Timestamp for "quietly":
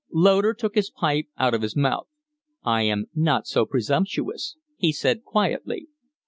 5.23-5.89